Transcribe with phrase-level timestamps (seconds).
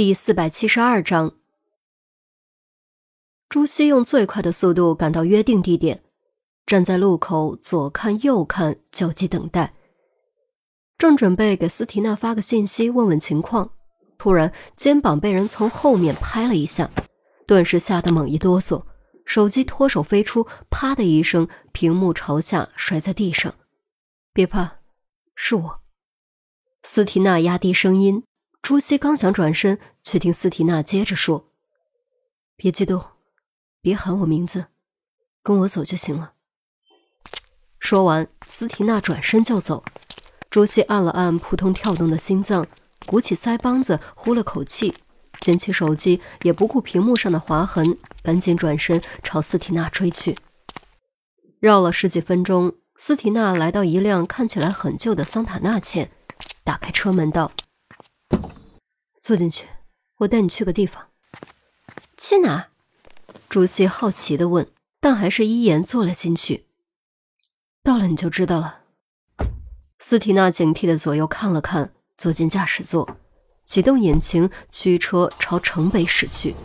[0.00, 1.34] 第四百七十二章，
[3.50, 6.02] 朱熹用最快的速度赶到约定地点，
[6.64, 9.74] 站在路口左看右看，焦急等待。
[10.96, 13.72] 正准备给斯提娜发个信息问问情况，
[14.16, 16.90] 突然肩膀被人从后面拍了一下，
[17.46, 18.82] 顿时吓得猛一哆嗦，
[19.26, 23.54] 手机脱手飞出，啪的一声，屏幕朝下摔在地上。
[24.32, 24.78] 别怕，
[25.34, 25.82] 是我。
[26.84, 28.24] 斯提娜压低声音。
[28.62, 31.50] 朱熹刚想转身，却听斯提娜接着说
[32.56, 33.02] ：“别激动，
[33.80, 34.66] 别喊我名字，
[35.42, 36.34] 跟我走就行了。”
[37.80, 39.84] 说完，斯提娜转身就走。
[40.50, 42.66] 朱熹按了按扑通跳动的心脏，
[43.06, 44.94] 鼓起腮帮子，呼了口气，
[45.40, 50.36] 捡起手机，也不顾屏幕上的划痕，赶紧转身朝斯提娜追去。
[51.58, 56.10] 绕了十几分钟，斯提娜来到一辆看起来很旧的桑塔纳前，
[56.62, 57.50] 打开车门道。
[59.30, 59.68] 坐进去，
[60.16, 61.06] 我带你去个地方。
[62.16, 62.66] 去哪儿？
[63.48, 64.66] 朱熹好奇的问，
[64.98, 66.66] 但还是依言坐了进去。
[67.84, 68.80] 到了你就知道了。
[70.00, 73.08] 斯提娜警惕的左右看了看，坐进驾驶座，
[73.64, 76.56] 启动引擎，驱车朝城北驶去。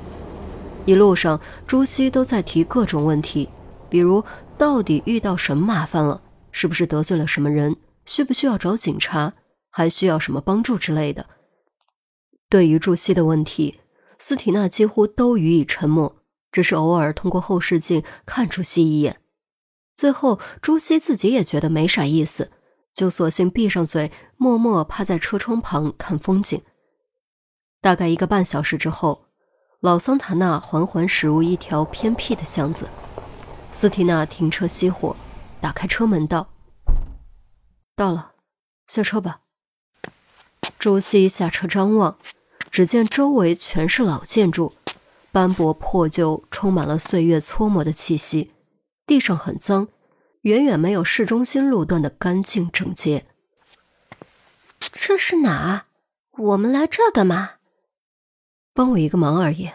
[0.87, 3.47] 一路上，朱熹都在提各种问题，
[3.91, 4.25] 比如
[4.57, 6.19] 到底遇到什么麻烦了，
[6.51, 7.75] 是不是得罪了什么人，
[8.07, 9.33] 需不需要找警察，
[9.69, 11.29] 还需要什么帮助之类的。
[12.49, 13.79] 对于朱熹的问题，
[14.19, 19.19] 斯提娜几乎都予以沉默，只是偶尔通过后视镜看朱熹一眼。
[19.95, 22.51] 最后，朱熹自己也觉得没啥意思，
[22.93, 26.61] 就索性闭上嘴，默默趴在车窗旁看风景。
[27.81, 29.25] 大概一个半小时之后，
[29.79, 32.89] 老桑塔纳缓缓驶入一条偏僻的巷子。
[33.71, 35.15] 斯提娜停车熄火，
[35.61, 36.49] 打开车门道
[37.95, 38.33] ：“到了，
[38.87, 39.41] 下车吧。”
[40.85, 42.15] 朱熹下车张望。
[42.69, 44.71] 只见周围全是老建筑，
[45.31, 48.51] 斑驳破旧，充满了岁月搓磨的气息。
[49.07, 49.87] 地上很脏，
[50.41, 53.25] 远远没有市中心路段的干净整洁。
[54.79, 55.85] 这是哪？
[56.37, 57.53] 我们来这干嘛？
[58.75, 59.71] 帮我一个忙而已，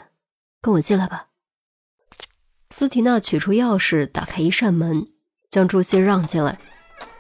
[0.63, 1.27] 跟我进来吧。
[2.71, 5.09] 斯提娜取出钥匙，打开一扇门，
[5.51, 6.61] 将朱熹让进来，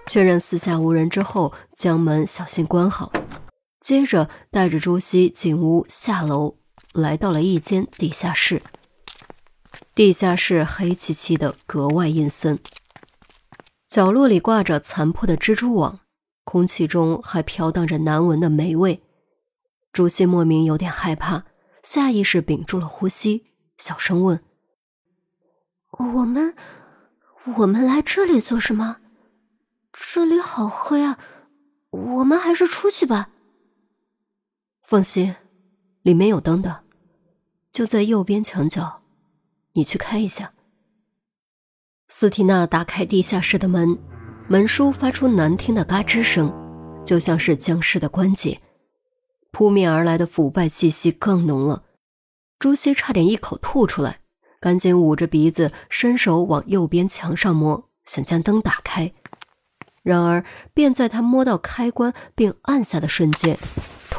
[0.06, 3.10] 确认四下无人之后，将门小心关好。
[3.80, 6.58] 接着带着朱熹进屋下楼，
[6.92, 8.62] 来到了一间地下室。
[9.94, 12.58] 地下室黑漆漆的，格外阴森。
[13.88, 16.00] 角落里挂着残破的蜘蛛网，
[16.44, 19.02] 空气中还飘荡着难闻的霉味。
[19.92, 21.46] 朱熹莫名有点害怕，
[21.82, 23.46] 下意识屏住了呼吸，
[23.78, 24.40] 小声问
[26.14, 26.54] ：“我们，
[27.56, 28.98] 我们来这里做什么？
[29.92, 31.18] 这里好黑啊！
[31.90, 33.30] 我们还是出去吧。”
[34.90, 35.36] 放心，
[36.02, 36.80] 里面有灯的，
[37.70, 39.02] 就在右边墙角，
[39.74, 40.52] 你去开一下。
[42.08, 43.96] 斯蒂娜打开地下室的门，
[44.48, 46.52] 门书发出难听的嘎吱声，
[47.06, 48.60] 就像是僵尸的关节。
[49.52, 51.84] 扑面而来的腐败气息更浓了，
[52.58, 54.18] 朱熹差点一口吐出来，
[54.58, 59.12] 赶紧捂着鼻子，伸手往右边墙上摸，想将灯打开。
[60.02, 63.56] 然而，便在他摸到开关并按下的瞬间。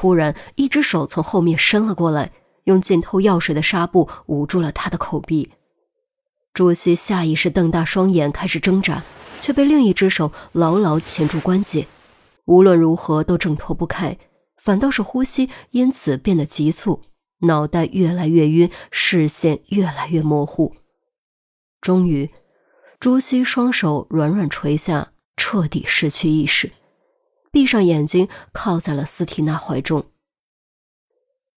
[0.02, 2.32] 突然，一只手从后面伸了过来，
[2.64, 5.52] 用浸透药水的纱布捂住了他的口鼻。
[6.56, 9.04] 朱熹下意识瞪大双眼，开始挣扎，
[9.42, 11.86] 却被另一只手牢牢钳住关节，
[12.46, 14.18] 无论如何都挣脱不开，
[14.58, 17.04] 反倒是呼吸因此变得急促，
[17.42, 20.74] 脑袋越来越晕，视线越来越模糊。
[21.80, 22.28] 终于，
[23.00, 26.72] 朱熹双手软软垂下，彻底失去意识。
[27.52, 30.06] 闭上眼睛，靠在了斯提娜怀中。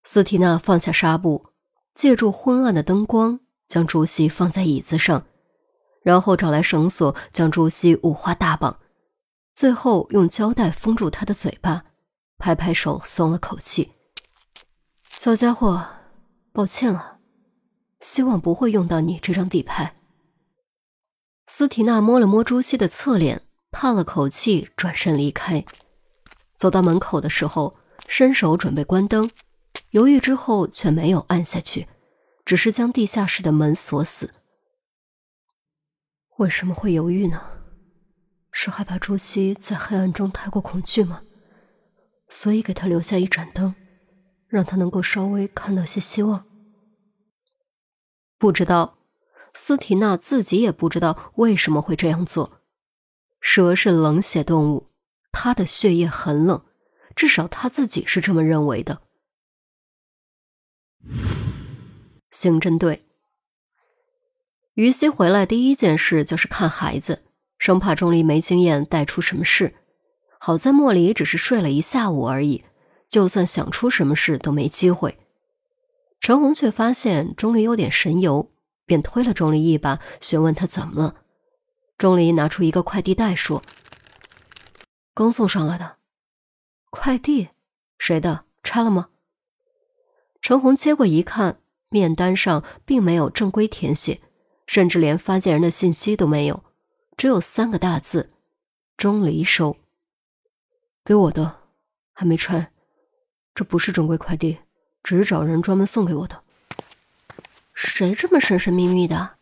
[0.02, 1.50] 斯提娜放下纱布，
[1.94, 3.38] 借助昏暗的灯光，
[3.68, 5.24] 将朱熹放在椅子上，
[6.02, 8.80] 然后找来绳索，将朱熹五花大绑，
[9.54, 11.84] 最后用胶带封住他的嘴巴，
[12.38, 13.92] 拍拍手，松了口气。
[15.08, 15.86] 小家伙，
[16.52, 17.18] 抱歉了，
[18.00, 19.94] 希望不会用到你这张底牌。
[21.46, 25.64] 斯提娜摸了摸朱熹的侧脸，叹了口气，转身离开。
[26.56, 29.30] 走到门口的时候，伸手准备关灯，
[29.90, 31.88] 犹豫之后却没有按下去，
[32.44, 34.34] 只是将地下室的门锁死。
[36.38, 37.40] 为什么会犹豫呢？
[38.50, 41.22] 是害怕朱熹在黑暗中太过恐惧吗？
[42.28, 43.74] 所以给他留下一盏灯，
[44.48, 46.44] 让他能够稍微看到些希望。
[48.38, 48.98] 不知道，
[49.54, 52.60] 斯提娜自己也不知道为什么会这样做。
[53.40, 54.86] 蛇是冷血动物。
[55.34, 56.64] 他的血液很冷，
[57.14, 59.02] 至少他自己是这么认为的。
[62.30, 63.04] 刑侦队。
[64.74, 67.22] 于西回来第一件事就是看孩子，
[67.58, 69.74] 生怕钟离没经验带出什么事。
[70.38, 72.64] 好在莫离只是睡了一下午而已，
[73.08, 75.18] 就算想出什么事都没机会。
[76.20, 78.50] 陈红却发现钟离有点神游，
[78.86, 81.22] 便推了钟离一把，询问他怎么了。
[81.96, 83.62] 钟离拿出一个快递袋，说
[85.14, 85.96] ：“刚送上来的，
[86.90, 87.50] 快递，
[87.98, 88.44] 谁的？
[88.62, 89.10] 拆了吗？”
[90.42, 94.20] 陈红接过一看，面单上并没有正规填写，
[94.66, 96.64] 甚至连发件人的信息都没有，
[97.16, 98.30] 只有三个大字
[98.98, 99.76] ：“钟离收。”
[101.04, 101.60] 给我的，
[102.12, 102.72] 还没拆，
[103.54, 104.58] 这不是正规快递。
[105.02, 106.42] 只是找人专门送给我的。
[107.74, 109.36] 谁这么神神秘秘的？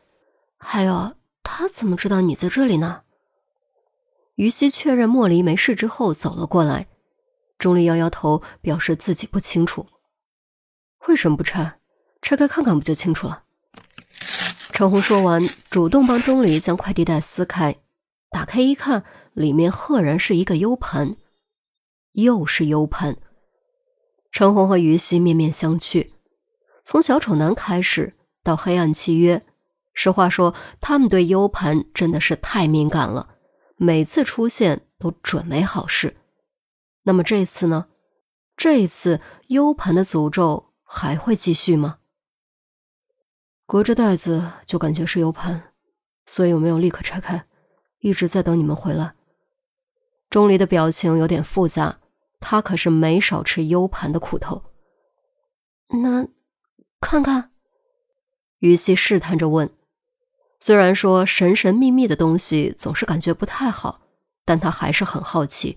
[0.59, 3.05] 还有，他怎么知道你在这里呢？
[4.37, 6.87] 于西确认莫离没事之后走了过来。
[7.59, 9.87] 钟离摇摇头，表示自己不清楚。
[11.09, 11.79] 为什么不拆？
[12.21, 13.45] 拆开看看不就清楚了？
[14.73, 17.77] 陈红说完，主动帮钟离将快递袋撕开，
[18.31, 21.17] 打开一看，里面赫然是一个 U 盘，
[22.13, 23.17] 又是 U 盘。
[24.31, 26.11] 陈红和于西面面相觑，
[26.85, 29.45] 从小丑男开始到黑暗契约，
[29.93, 33.32] 实话说，他们对 U 盘真的是太敏感了，
[33.77, 36.17] 每次出现都准没好事。
[37.03, 37.89] 那么这次呢？
[38.57, 41.99] 这一次 U 盘的诅咒还会继续吗？
[43.67, 45.73] 隔着袋子就感觉是 U 盘，
[46.27, 47.47] 所以我没有立刻拆开，
[48.01, 49.15] 一直在等你们回来。
[50.31, 51.99] 钟离的表情有点复杂。
[52.45, 54.65] 他可是没少吃 U 盘的苦头。
[56.03, 56.27] 那，
[57.01, 57.53] 看看。
[58.59, 59.71] 于西试探着问。
[60.65, 64.01] 虽然说神神秘秘的东西总是感觉不太好，
[64.45, 65.77] 但他还是很好奇，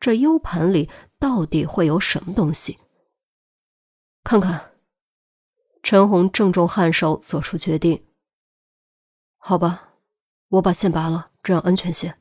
[0.00, 0.88] 这 U 盘里
[1.18, 2.78] 到底会有什么东西。
[4.24, 4.70] 看看。
[5.82, 8.02] 陈红郑重颔首，做出决定。
[9.36, 9.90] 好吧，
[10.48, 12.14] 我把线拔了，这样安全些。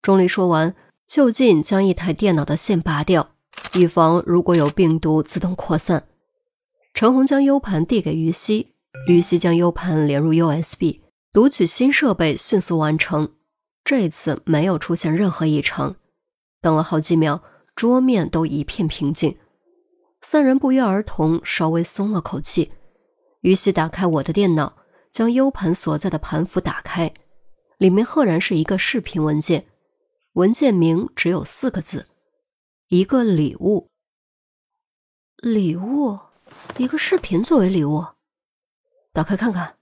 [0.00, 0.76] 钟离说完。
[1.08, 3.34] 就近将一台电脑的线拔掉，
[3.72, 6.06] 以防如果有病毒自动扩散。
[6.94, 8.73] 陈红将 U 盘递给于西，
[9.06, 13.34] 于西将 U 盘连入 USB，读取新设备迅速完成。
[13.84, 15.96] 这次没有出现任何异常。
[16.62, 17.42] 等了好几秒，
[17.74, 19.36] 桌面都一片平静，
[20.22, 22.72] 三人不约而同稍微松了口气。
[23.42, 24.74] 于西打开我的电脑，
[25.12, 27.12] 将 U 盘所在的盘符打开，
[27.76, 29.66] 里面赫然是一个视频文件。
[30.32, 32.06] 文件名只有四个字
[32.88, 33.90] ：“一个礼物。”
[35.42, 36.18] 礼物，
[36.78, 38.06] 一个视频作为礼物。
[39.14, 39.76] 打开看看。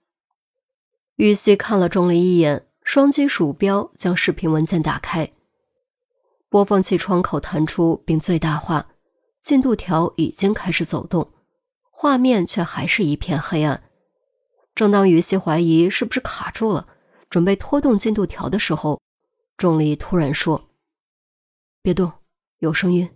[1.17, 5.33] 玉溪看了钟离一眼，双击鼠标将视频文件打开。
[6.51, 8.91] 播放器窗口弹出并最大化，
[9.41, 11.33] 进度条已经开始走动，
[11.91, 13.83] 画面却还是一片黑暗。
[14.75, 16.87] 正当于西怀疑是不是卡住了，
[17.31, 19.01] 准备拖动进度条的时候。
[19.57, 20.69] 钟离突然说
[21.81, 22.13] ：“别动，
[22.59, 23.09] 有声音。”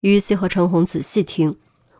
[0.00, 1.58] 于西和陈红仔细听，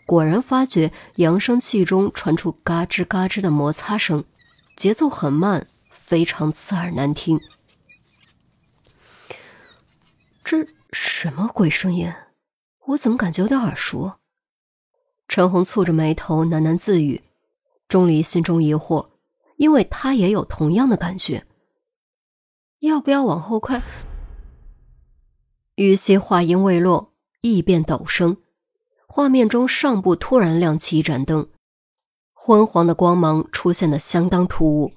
[0.09, 4.25] 果然发觉扬声器中传出嘎吱嘎吱的摩擦声，
[4.75, 7.39] 节奏很慢，非常刺耳难听。
[10.43, 12.11] 这什么鬼声音？
[12.87, 14.15] 我怎么感觉有点耳熟？
[15.29, 17.23] 陈红蹙着眉头喃喃自语。
[17.87, 19.11] 钟离心中疑惑，
[19.57, 21.45] 因为他也有同样的感觉。
[22.79, 23.83] 要不要往后快？
[25.75, 27.12] 于西话音未落，
[27.43, 28.38] 异变陡升，
[29.11, 31.49] 画面中上部突然亮起一盏灯，
[32.35, 34.93] 昏黄的光芒出现的相当突兀。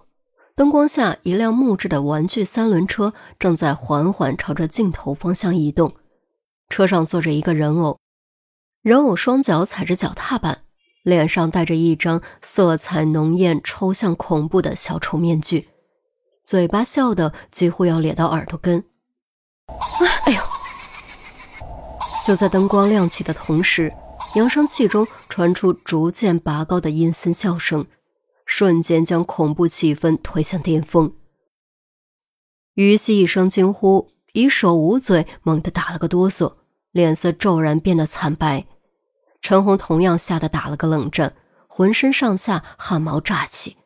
[0.54, 5.96] 灯光下，一辆木质的玩具三轮车正在缓缓朝着镜头方向移动，
[6.68, 7.98] 车上坐着一个人偶，
[8.82, 10.66] 人偶双脚踩着脚踏板，
[11.04, 15.70] 脸上戴着一张色彩浓艳、抽象恐怖的小丑面具。
[16.44, 18.84] 嘴巴笑得几乎要咧到耳朵根，
[20.26, 20.61] 哎呦！
[22.26, 23.92] 就在灯光亮起的同时，
[24.36, 27.86] 扬声器中传出逐渐拔高的阴森笑声，
[28.46, 31.14] 瞬间将恐怖气氛推向巅峰。
[32.76, 36.54] 于西一声惊呼，以手捂嘴，猛地打了个哆嗦，
[36.92, 38.66] 脸色骤然变得惨白。
[39.42, 41.34] 陈红同样吓得打了个冷战，
[41.68, 43.78] 浑身上下汗毛炸起。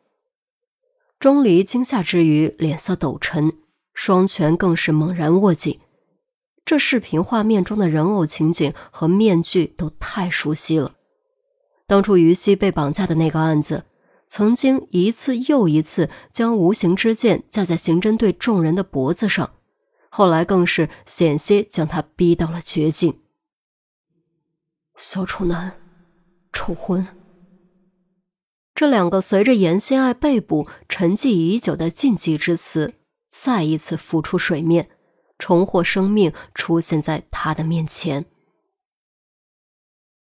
[1.18, 3.50] 钟离惊吓之余，脸色陡沉，
[3.94, 5.80] 双拳更是猛然握紧。
[6.66, 10.96] 这视频画面中的人偶情景和面具都太熟悉了。
[11.86, 13.84] 当初于西被绑架的那个案子
[14.28, 19.54] 曾经一次又一次将无形之剑架在刑侦队众人的脖子上
[20.08, 23.20] 后来更是险些将他逼到了绝境。
[24.96, 25.78] 小丑男
[26.52, 27.06] 丑婚
[28.74, 32.94] 这两个随着严心爱被捕沉寂已久的禁忌之词
[33.30, 34.88] 再一次浮出水面
[35.38, 38.26] 重获生命出现在他的面前。